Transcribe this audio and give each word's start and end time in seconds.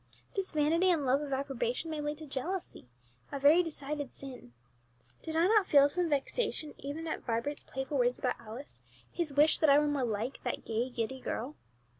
This 0.35 0.49
vanity 0.53 0.89
and 0.89 1.05
love 1.05 1.21
of 1.21 1.31
approbation 1.31 1.91
may 1.91 2.01
lead 2.01 2.17
to 2.17 2.25
jealousy, 2.25 2.87
a 3.31 3.37
very 3.37 3.61
decided 3.61 4.11
sin. 4.11 4.51
Did 5.21 5.35
I 5.35 5.45
not 5.45 5.67
feel 5.67 5.87
some 5.87 6.07
slight 6.07 6.23
vexation 6.23 6.73
even 6.79 7.05
at 7.07 7.21
Vibert's 7.21 7.63
playful 7.65 7.99
words 7.99 8.17
about 8.17 8.39
Alice, 8.39 8.81
his 9.11 9.31
wish 9.31 9.59
that 9.59 9.69
I 9.69 9.77
were 9.77 9.85
more 9.85 10.03
like 10.03 10.41
that 10.43 10.65
gay, 10.65 10.89
giddy 10.89 11.19
girl? 11.21 11.55